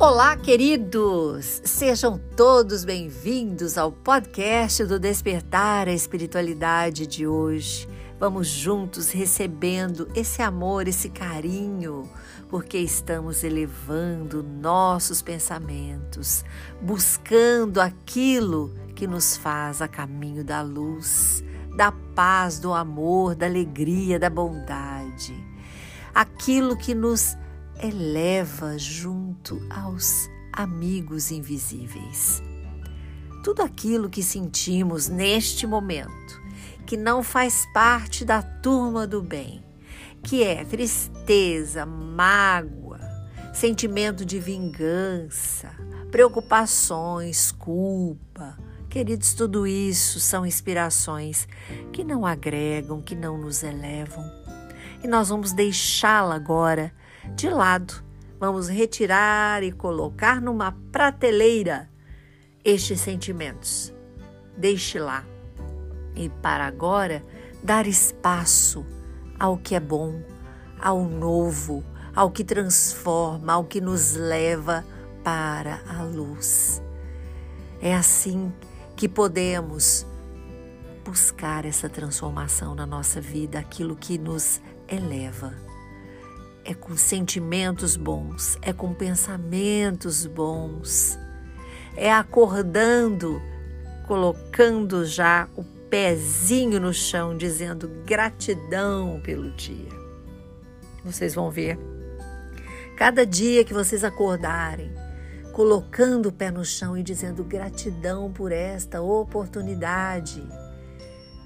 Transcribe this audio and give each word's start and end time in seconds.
Olá, 0.00 0.34
queridos! 0.34 1.60
Sejam 1.62 2.18
todos 2.34 2.86
bem-vindos 2.86 3.76
ao 3.76 3.92
podcast 3.92 4.82
do 4.86 4.98
Despertar 4.98 5.88
a 5.88 5.92
Espiritualidade 5.92 7.06
de 7.06 7.26
hoje. 7.26 7.86
Vamos 8.18 8.48
juntos 8.48 9.10
recebendo 9.10 10.08
esse 10.14 10.40
amor, 10.40 10.88
esse 10.88 11.10
carinho, 11.10 12.08
porque 12.48 12.78
estamos 12.78 13.44
elevando 13.44 14.42
nossos 14.42 15.20
pensamentos, 15.20 16.46
buscando 16.80 17.78
aquilo 17.78 18.74
que 18.96 19.06
nos 19.06 19.36
faz 19.36 19.82
a 19.82 19.86
caminho 19.86 20.42
da 20.42 20.62
luz, 20.62 21.44
da 21.76 21.92
paz, 21.92 22.58
do 22.58 22.72
amor, 22.72 23.34
da 23.34 23.44
alegria, 23.44 24.18
da 24.18 24.30
bondade. 24.30 25.34
Aquilo 26.14 26.74
que 26.74 26.94
nos 26.94 27.36
eleva 27.82 28.76
junto 28.78 29.60
aos 29.70 30.28
amigos 30.52 31.30
invisíveis. 31.30 32.42
Tudo 33.42 33.62
aquilo 33.62 34.10
que 34.10 34.22
sentimos 34.22 35.08
neste 35.08 35.66
momento, 35.66 36.40
que 36.86 36.96
não 36.96 37.22
faz 37.22 37.66
parte 37.72 38.24
da 38.24 38.42
turma 38.42 39.06
do 39.06 39.22
bem, 39.22 39.64
que 40.22 40.42
é 40.42 40.62
tristeza, 40.64 41.86
mágoa, 41.86 43.00
sentimento 43.54 44.26
de 44.26 44.38
vingança, 44.38 45.70
preocupações, 46.10 47.50
culpa. 47.52 48.58
Queridos, 48.90 49.32
tudo 49.32 49.66
isso 49.66 50.20
são 50.20 50.44
inspirações 50.44 51.48
que 51.92 52.04
não 52.04 52.26
agregam, 52.26 53.00
que 53.00 53.14
não 53.14 53.38
nos 53.38 53.62
elevam. 53.62 54.24
E 55.02 55.08
nós 55.08 55.30
vamos 55.30 55.52
deixá-la 55.52 56.34
agora 56.34 56.92
de 57.34 57.48
lado. 57.48 58.02
Vamos 58.38 58.68
retirar 58.68 59.62
e 59.62 59.70
colocar 59.70 60.40
numa 60.40 60.72
prateleira 60.90 61.90
estes 62.64 63.00
sentimentos. 63.00 63.92
Deixe 64.56 64.98
lá. 64.98 65.24
E 66.14 66.28
para 66.28 66.66
agora, 66.66 67.22
dar 67.62 67.86
espaço 67.86 68.84
ao 69.38 69.58
que 69.58 69.74
é 69.74 69.80
bom, 69.80 70.22
ao 70.80 71.04
novo, 71.04 71.84
ao 72.14 72.30
que 72.30 72.42
transforma, 72.42 73.52
ao 73.52 73.64
que 73.64 73.80
nos 73.80 74.14
leva 74.14 74.84
para 75.22 75.80
a 75.86 76.02
luz. 76.02 76.82
É 77.80 77.94
assim 77.94 78.52
que 78.96 79.08
podemos 79.08 80.06
buscar 81.04 81.64
essa 81.64 81.88
transformação 81.88 82.74
na 82.74 82.86
nossa 82.86 83.20
vida, 83.20 83.58
aquilo 83.58 83.96
que 83.96 84.18
nos 84.18 84.60
eleva 84.88 85.69
é 86.64 86.74
com 86.74 86.96
sentimentos 86.96 87.96
bons, 87.96 88.58
é 88.62 88.72
com 88.72 88.94
pensamentos 88.94 90.26
bons, 90.26 91.18
é 91.96 92.12
acordando, 92.12 93.40
colocando 94.06 95.04
já 95.04 95.48
o 95.56 95.64
pezinho 95.90 96.80
no 96.80 96.92
chão, 96.92 97.36
dizendo 97.36 97.88
gratidão 98.06 99.20
pelo 99.24 99.50
dia. 99.52 99.90
Vocês 101.04 101.34
vão 101.34 101.50
ver. 101.50 101.78
Cada 102.96 103.24
dia 103.24 103.64
que 103.64 103.74
vocês 103.74 104.04
acordarem, 104.04 104.92
colocando 105.52 106.26
o 106.26 106.32
pé 106.32 106.50
no 106.50 106.64
chão 106.64 106.96
e 106.96 107.02
dizendo 107.02 107.42
gratidão 107.42 108.32
por 108.32 108.52
esta 108.52 109.00
oportunidade 109.00 110.46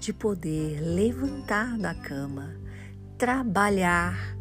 de 0.00 0.12
poder 0.12 0.80
levantar 0.80 1.78
da 1.78 1.94
cama, 1.94 2.56
trabalhar, 3.16 4.36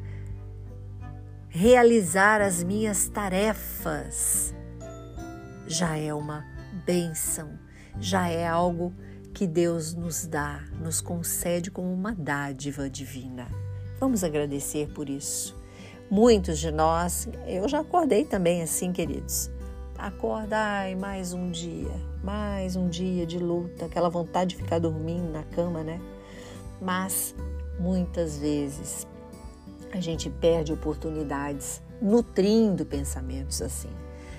realizar 1.53 2.39
as 2.39 2.63
minhas 2.63 3.09
tarefas 3.09 4.55
já 5.67 5.97
é 5.97 6.13
uma 6.13 6.45
bênção, 6.85 7.59
já 7.99 8.29
é 8.29 8.47
algo 8.47 8.93
que 9.33 9.45
Deus 9.45 9.93
nos 9.93 10.25
dá, 10.25 10.63
nos 10.79 11.01
concede 11.01 11.69
como 11.69 11.93
uma 11.93 12.13
dádiva 12.13 12.89
divina. 12.89 13.49
Vamos 13.99 14.23
agradecer 14.23 14.87
por 14.93 15.09
isso. 15.09 15.53
Muitos 16.09 16.57
de 16.57 16.71
nós, 16.71 17.27
eu 17.45 17.67
já 17.67 17.81
acordei 17.81 18.23
também 18.23 18.61
assim, 18.61 18.93
queridos. 18.93 19.51
Acordai 19.97 20.95
mais 20.95 21.33
um 21.33 21.51
dia, 21.51 21.91
mais 22.23 22.77
um 22.77 22.87
dia 22.87 23.25
de 23.25 23.37
luta, 23.37 23.85
aquela 23.87 24.09
vontade 24.09 24.55
de 24.55 24.63
ficar 24.63 24.79
dormindo 24.79 25.29
na 25.29 25.43
cama, 25.43 25.83
né? 25.83 25.99
Mas 26.81 27.35
muitas 27.77 28.37
vezes 28.37 29.05
a 29.91 29.99
gente 29.99 30.29
perde 30.29 30.71
oportunidades 30.71 31.81
nutrindo 32.01 32.85
pensamentos 32.85 33.61
assim. 33.61 33.89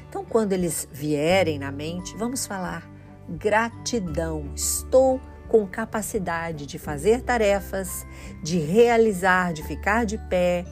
Então, 0.08 0.24
quando 0.24 0.52
eles 0.52 0.88
vierem 0.92 1.58
na 1.58 1.70
mente, 1.70 2.16
vamos 2.16 2.46
falar 2.46 2.90
gratidão. 3.28 4.50
Estou 4.54 5.20
com 5.48 5.66
capacidade 5.66 6.66
de 6.66 6.78
fazer 6.78 7.22
tarefas, 7.22 8.06
de 8.42 8.58
realizar, 8.58 9.52
de 9.52 9.62
ficar 9.62 10.04
de 10.04 10.18
pé 10.18 10.64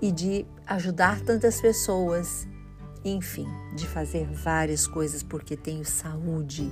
e 0.00 0.10
de 0.10 0.46
ajudar 0.66 1.20
tantas 1.20 1.60
pessoas. 1.60 2.46
Enfim, 3.04 3.46
de 3.74 3.86
fazer 3.86 4.26
várias 4.26 4.86
coisas 4.86 5.22
porque 5.22 5.56
tenho 5.56 5.84
saúde, 5.84 6.68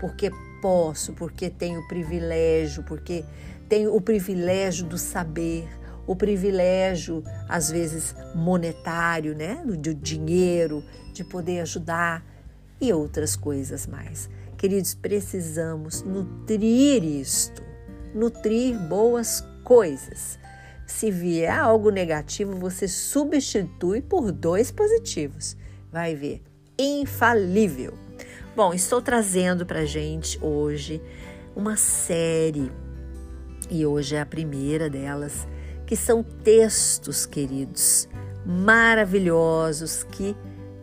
porque 0.00 0.30
posso, 0.62 1.12
porque 1.12 1.50
tenho 1.50 1.86
privilégio, 1.86 2.82
porque 2.84 3.24
tenho 3.68 3.94
o 3.94 4.00
privilégio 4.00 4.86
do 4.86 4.96
saber, 4.96 5.68
o 6.06 6.14
privilégio, 6.14 7.22
às 7.48 7.70
vezes 7.70 8.14
monetário, 8.34 9.34
né, 9.34 9.62
do 9.64 9.94
dinheiro, 9.94 10.84
de 11.12 11.24
poder 11.24 11.60
ajudar 11.60 12.24
e 12.80 12.92
outras 12.92 13.34
coisas 13.34 13.86
mais. 13.86 14.28
Queridos, 14.56 14.94
precisamos 14.94 16.02
nutrir 16.02 17.04
isto, 17.04 17.62
nutrir 18.14 18.78
boas 18.78 19.44
coisas. 19.64 20.38
Se 20.86 21.10
vier 21.10 21.52
algo 21.52 21.90
negativo, 21.90 22.58
você 22.58 22.86
substitui 22.86 24.00
por 24.00 24.30
dois 24.30 24.70
positivos. 24.70 25.56
Vai 25.90 26.14
ver, 26.14 26.42
infalível. 26.78 27.94
Bom, 28.54 28.72
estou 28.72 29.02
trazendo 29.02 29.66
para 29.66 29.84
gente 29.84 30.38
hoje 30.42 31.02
uma 31.54 31.76
série 31.76 32.70
e 33.70 33.84
hoje 33.84 34.14
é 34.14 34.20
a 34.20 34.26
primeira 34.26 34.88
delas 34.88 35.46
que 35.86 35.96
são 35.96 36.22
textos, 36.22 37.24
queridos, 37.24 38.08
maravilhosos 38.44 40.02
que 40.02 40.36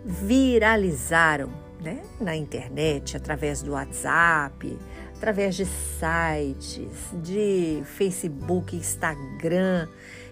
viralizaram 0.06 1.50
né? 1.82 2.02
na 2.20 2.36
internet, 2.36 3.18
através 3.18 3.62
do 3.62 3.72
WhatsApp, 3.72 4.78
através 5.16 5.56
de 5.56 5.66
sites, 5.66 6.90
de 7.22 7.84
Facebook, 7.86 8.76
Instagram. 8.76 9.88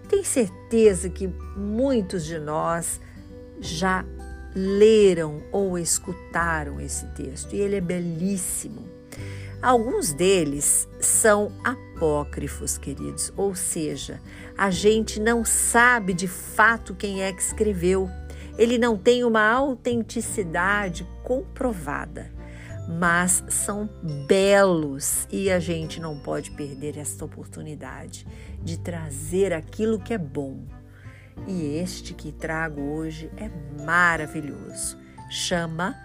Tenho 0.09 0.25
certeza 0.25 1.09
que 1.09 1.27
muitos 1.55 2.25
de 2.25 2.39
nós 2.39 2.99
já 3.59 4.05
leram 4.55 5.41
ou 5.51 5.77
escutaram 5.77 6.79
esse 6.79 7.05
texto 7.07 7.53
e 7.53 7.59
ele 7.59 7.75
é 7.75 7.81
belíssimo. 7.81 8.89
Alguns 9.61 10.11
deles 10.11 10.87
são 10.99 11.51
apócrifos, 12.01 12.79
queridos, 12.79 13.31
ou 13.38 13.53
seja, 13.53 14.19
a 14.57 14.72
gente 14.72 15.19
não 15.19 15.45
sabe 15.45 16.16
de 16.16 16.28
fato 16.28 16.95
quem 16.95 17.22
é 17.22 17.31
que 17.31 17.41
escreveu. 17.44 18.09
Ele 18.57 18.79
não 18.79 18.97
tem 18.97 19.23
uma 19.23 19.47
autenticidade 19.51 21.07
comprovada, 21.23 22.31
mas 23.00 23.44
são 23.50 23.88
belos 24.28 25.28
e 25.31 25.51
a 25.51 25.59
gente 25.59 26.01
não 26.01 26.17
pode 26.17 26.50
perder 26.51 26.97
esta 26.97 27.23
oportunidade 27.23 28.25
de 28.63 28.79
trazer 28.79 29.53
aquilo 29.53 30.00
que 30.00 30.16
é 30.16 30.17
bom. 30.17 30.66
E 31.47 31.78
este 31.78 32.16
que 32.16 32.31
trago 32.31 32.81
hoje 32.81 33.29
é 33.37 33.49
maravilhoso. 33.84 34.97
Chama 35.29 35.96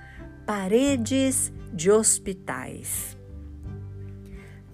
Paredes 0.46 1.50
de 1.72 1.90
Hospitais. 1.90 3.15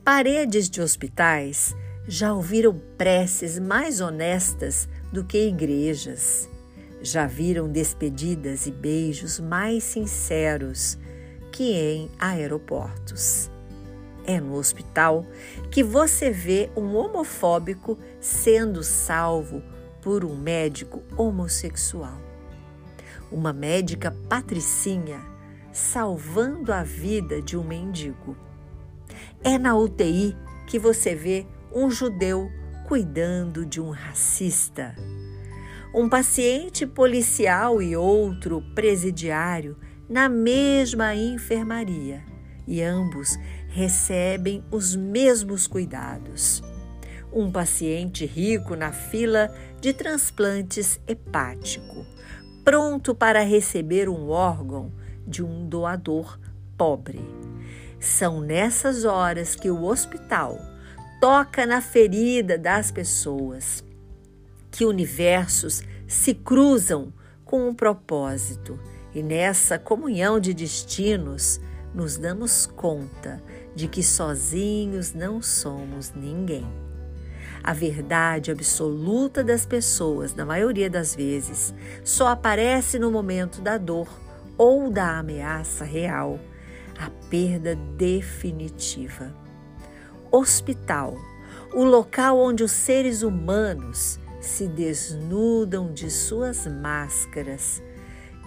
Paredes 0.05 0.69
de 0.69 0.83
hospitais 0.83 1.77
já 2.09 2.35
ouviram 2.35 2.77
preces 2.99 3.57
mais 3.61 4.01
honestas 4.01 4.89
do 5.13 5.23
que 5.23 5.47
igrejas. 5.47 6.49
Já 7.01 7.29
viram 7.29 7.71
despedidas 7.71 8.67
e 8.67 8.73
beijos 8.73 9.39
mais 9.39 9.85
sinceros 9.85 10.99
que 11.53 11.75
em 11.75 12.11
aeroportos. 12.19 13.49
É 14.27 14.41
no 14.41 14.57
hospital 14.57 15.25
que 15.71 15.85
você 15.85 16.33
vê 16.33 16.69
um 16.77 16.97
homofóbico 16.97 17.97
sendo 18.21 18.83
salvo 18.83 19.63
por 20.01 20.25
um 20.25 20.35
médico 20.35 21.01
homossexual. 21.17 22.21
Uma 23.31 23.53
médica 23.53 24.13
patricinha 24.29 25.21
salvando 25.73 26.73
a 26.73 26.83
vida 26.83 27.41
de 27.41 27.57
um 27.57 27.63
mendigo 27.63 28.37
é 29.45 29.59
na 29.59 29.77
UTI 29.77 30.37
que 30.67 30.79
você 30.79 31.15
vê 31.15 31.47
um 31.75 31.91
judeu 31.91 32.51
cuidando 32.87 33.67
de 33.67 33.81
um 33.81 33.91
racista. 33.91 34.95
Um 35.95 36.09
paciente 36.09 36.87
policial 36.87 37.83
e 37.83 37.97
outro 37.97 38.63
presidiário 38.75 39.77
na 40.09 40.29
mesma 40.29 41.15
enfermaria 41.15 42.23
e 42.67 42.83
ambos 42.83 43.37
recebem 43.69 44.65
os 44.71 44.95
mesmos 44.95 45.67
cuidados. 45.67 46.63
Um 47.33 47.51
paciente 47.51 48.25
rico 48.27 48.77
na 48.77 48.93
fila 48.93 49.53
de 49.81 49.93
transplantes 49.93 51.01
hepático, 51.07 52.07
pronto 52.65 53.15
para 53.15 53.43
receber 53.43 54.09
um 54.09 54.29
órgão 54.29 54.93
de 55.27 55.43
um 55.43 55.67
doador 55.67 56.39
pobre. 56.77 57.21
São 58.03 58.41
nessas 58.41 59.05
horas 59.05 59.55
que 59.55 59.71
o 59.71 59.85
hospital 59.85 60.59
toca 61.21 61.65
na 61.65 61.81
ferida 61.81 62.59
das 62.59 62.91
pessoas, 62.91 63.85
que 64.73 64.85
universos 64.85 65.85
se 66.09 66.35
cruzam 66.35 67.13
com 67.45 67.69
um 67.69 67.73
propósito 67.73 68.77
e 69.15 69.23
nessa 69.23 69.79
comunhão 69.79 70.41
de 70.41 70.53
destinos 70.53 71.61
nos 71.95 72.19
damos 72.19 72.67
conta 72.67 73.41
de 73.73 73.87
que 73.87 74.03
sozinhos 74.03 75.15
não 75.15 75.41
somos 75.41 76.13
ninguém. 76.13 76.67
A 77.63 77.73
verdade 77.73 78.51
absoluta 78.51 79.45
das 79.45 79.65
pessoas, 79.65 80.35
na 80.35 80.45
maioria 80.45 80.91
das 80.91 81.15
vezes, 81.15 81.73
só 82.03 82.27
aparece 82.27 82.99
no 82.99 83.13
momento 83.13 83.61
da 83.61 83.79
dor 83.79 84.09
ou 84.59 84.91
da 84.91 85.21
ameaça 85.21 85.85
real, 85.85 86.41
a 86.99 87.11
perda 87.29 87.75
definitiva. 87.97 89.35
Hospital, 90.31 91.17
o 91.75 91.85
local 91.85 92.39
onde 92.39 92.63
os 92.63 92.73
seres 92.73 93.23
humanos 93.23 94.19
se 94.41 94.67
desnudam 94.67 95.93
de 95.93 96.11
suas 96.11 96.67
máscaras 96.67 97.83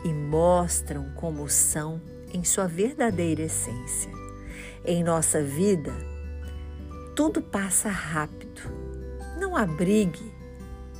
e 0.03 0.13
mostram 0.13 1.11
como 1.15 1.49
são 1.49 2.01
em 2.33 2.43
sua 2.43 2.67
verdadeira 2.67 3.43
essência. 3.43 4.11
Em 4.83 5.03
nossa 5.03 5.41
vida, 5.41 5.93
tudo 7.15 7.41
passa 7.41 7.89
rápido. 7.89 8.61
Não 9.39 9.55
abrigue 9.55 10.33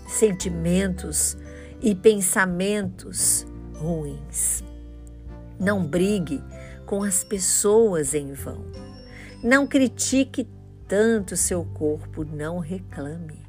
sentimentos 0.07 1.37
e 1.81 1.93
pensamentos 1.93 3.45
ruins. 3.75 4.63
Não 5.59 5.85
brigue 5.85 6.41
com 6.85 7.03
as 7.03 7.23
pessoas 7.23 8.13
em 8.13 8.33
vão. 8.33 8.65
Não 9.43 9.67
critique 9.67 10.47
tanto 10.87 11.35
seu 11.35 11.63
corpo, 11.63 12.23
não 12.23 12.59
reclame. 12.59 13.43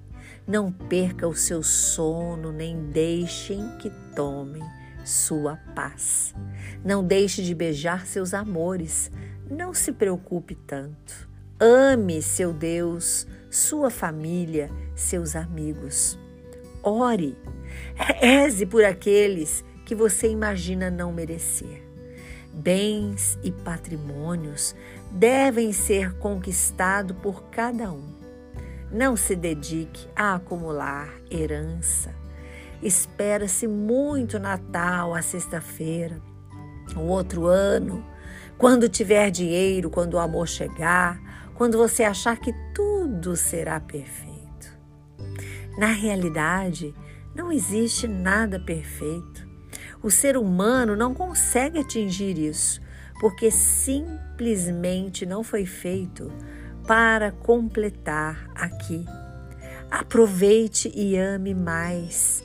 Não 0.47 0.71
perca 0.71 1.27
o 1.27 1.35
seu 1.35 1.62
sono, 1.62 2.53
nem 2.53 2.91
deixem 2.91 3.77
que 3.79 3.91
tomem 4.15 4.62
sua 5.05 5.56
paz. 5.75 6.35
Não 6.85 7.05
deixe 7.05 7.43
de 7.43 7.55
beijar 7.55 8.06
seus 8.06 8.35
amores. 8.35 9.11
Não 9.50 9.73
se 9.73 9.93
preocupe 9.93 10.55
tanto. 10.55 11.29
Ame 11.59 12.21
seu 12.21 12.53
Deus, 12.53 13.27
sua 13.50 13.91
família, 13.91 14.71
seus 14.94 15.35
amigos. 15.35 16.19
Ore. 16.83 17.37
Reze 17.94 18.67
por 18.67 18.85
aqueles 18.85 19.65
que 19.85 19.94
você 19.94 20.29
imagina 20.29 20.91
não 20.91 21.12
merecer. 21.12 21.86
Bens 22.58 23.38
e 23.43 23.53
patrimônios 23.53 24.75
devem 25.11 25.75
ser 25.75 26.14
conquistados 26.14 27.14
por 27.19 27.50
cada 27.50 27.93
um. 27.93 28.14
Não 28.91 29.14
se 29.14 29.37
dedique 29.37 30.08
a 30.17 30.37
acumular 30.37 31.12
herança. 31.31 32.14
Espera-se 32.82 33.69
muito 33.69 34.38
Natal, 34.38 35.14
a 35.14 35.20
sexta-feira, 35.20 36.19
o 36.97 37.00
outro 37.00 37.47
ano, 37.47 38.03
quando 38.56 38.88
tiver 38.88 39.31
dinheiro, 39.31 39.91
quando 39.91 40.14
o 40.14 40.19
amor 40.19 40.49
chegar, 40.49 41.20
quando 41.55 41.76
você 41.76 42.05
achar 42.05 42.38
que 42.38 42.55
tudo 42.75 43.37
será 43.37 43.79
perfeito. 43.79 44.79
Na 45.76 45.88
realidade, 45.88 46.94
não 47.35 47.52
existe 47.52 48.09
nada 48.09 48.59
perfeito. 48.59 49.46
O 50.06 50.11
ser 50.11 50.37
humano 50.37 50.94
não 50.94 51.12
consegue 51.12 51.81
atingir 51.81 52.38
isso, 52.38 52.81
porque 53.19 53.50
simplesmente 53.50 55.26
não 55.26 55.43
foi 55.43 55.67
feito 55.67 56.31
para 56.87 57.32
completar 57.32 58.49
aqui. 58.55 59.05
Aproveite 59.91 60.93
e 60.94 61.17
ame 61.17 61.55
mais. 61.55 62.44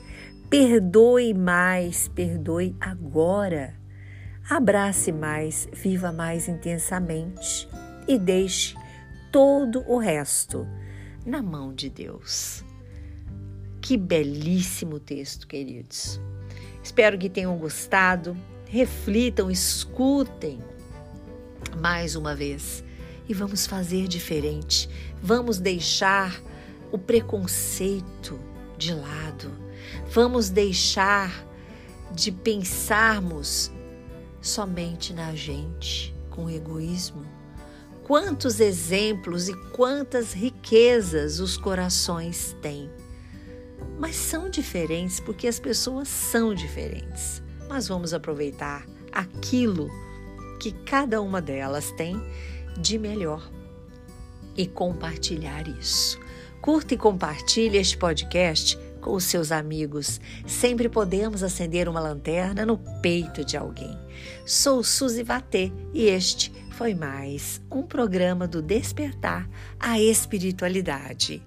Perdoe 0.50 1.32
mais, 1.32 2.08
perdoe 2.08 2.74
agora. 2.80 3.74
Abrace 4.50 5.12
mais, 5.12 5.68
viva 5.72 6.10
mais 6.10 6.48
intensamente 6.48 7.68
e 8.08 8.18
deixe 8.18 8.74
todo 9.30 9.84
o 9.86 9.98
resto 9.98 10.66
na 11.24 11.40
mão 11.40 11.72
de 11.72 11.88
Deus. 11.88 12.64
Que 13.80 13.96
belíssimo 13.96 14.98
texto, 14.98 15.46
queridos. 15.46 16.20
Espero 16.82 17.18
que 17.18 17.30
tenham 17.30 17.56
gostado. 17.56 18.36
Reflitam, 18.66 19.50
escutem 19.50 20.62
mais 21.76 22.16
uma 22.16 22.34
vez 22.34 22.82
e 23.28 23.34
vamos 23.34 23.66
fazer 23.66 24.08
diferente. 24.08 24.88
Vamos 25.22 25.58
deixar 25.58 26.42
o 26.90 26.98
preconceito 26.98 28.38
de 28.76 28.94
lado. 28.94 29.50
Vamos 30.10 30.48
deixar 30.48 31.46
de 32.12 32.30
pensarmos 32.30 33.70
somente 34.40 35.12
na 35.12 35.34
gente 35.34 36.14
com 36.30 36.50
egoísmo. 36.50 37.24
Quantos 38.04 38.58
exemplos 38.58 39.48
e 39.48 39.54
quantas 39.70 40.32
riquezas 40.32 41.38
os 41.38 41.56
corações 41.56 42.56
têm. 42.60 42.90
Mas 43.98 44.16
são 44.16 44.48
diferentes 44.48 45.20
porque 45.20 45.46
as 45.46 45.58
pessoas 45.58 46.08
são 46.08 46.54
diferentes. 46.54 47.42
Mas 47.68 47.88
vamos 47.88 48.12
aproveitar 48.12 48.86
aquilo 49.12 49.90
que 50.60 50.72
cada 50.72 51.20
uma 51.20 51.40
delas 51.40 51.90
tem 51.92 52.20
de 52.78 52.98
melhor 52.98 53.50
e 54.56 54.66
compartilhar 54.66 55.66
isso. 55.68 56.18
Curta 56.60 56.94
e 56.94 56.96
compartilhe 56.96 57.78
este 57.78 57.96
podcast 57.96 58.78
com 59.00 59.14
os 59.14 59.24
seus 59.24 59.50
amigos. 59.50 60.20
Sempre 60.46 60.88
podemos 60.88 61.42
acender 61.42 61.88
uma 61.88 62.00
lanterna 62.00 62.64
no 62.64 62.78
peito 63.00 63.44
de 63.44 63.56
alguém. 63.56 63.98
Sou 64.46 64.82
Suzy 64.84 65.24
Vatê 65.24 65.72
e 65.92 66.04
este 66.04 66.52
foi 66.70 66.94
mais 66.94 67.60
um 67.70 67.82
programa 67.82 68.46
do 68.46 68.62
Despertar 68.62 69.48
a 69.78 70.00
Espiritualidade. 70.00 71.42